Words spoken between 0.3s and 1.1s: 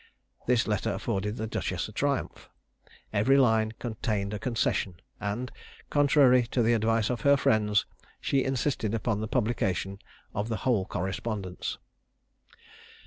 This letter